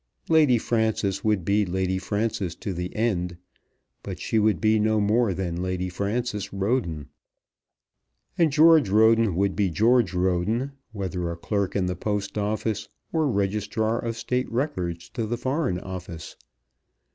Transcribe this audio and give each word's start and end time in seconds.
Lady 0.29 0.57
Frances 0.57 1.23
would 1.23 1.45
be 1.45 1.63
Lady 1.63 1.99
Frances 1.99 2.55
to 2.55 2.73
the 2.73 2.95
end, 2.95 3.37
but 4.01 4.17
she 4.19 4.39
would 4.39 4.59
be 4.59 4.79
no 4.79 4.99
more 4.99 5.31
than 5.31 5.61
Lady 5.61 5.89
Frances 5.89 6.51
Roden. 6.51 7.07
And 8.35 8.51
George 8.51 8.89
Roden 8.89 9.35
would 9.35 9.55
be 9.55 9.69
George 9.69 10.15
Roden, 10.15 10.71
whether 10.91 11.29
a 11.31 11.37
clerk 11.37 11.75
in 11.75 11.85
the 11.85 11.95
Post 11.95 12.35
Office 12.35 12.89
or 13.13 13.29
Registrar 13.29 14.03
of 14.03 14.17
State 14.17 14.51
Records 14.51 15.07
to 15.09 15.27
the 15.27 15.37
Foreign 15.37 15.77
Office. 15.77 16.35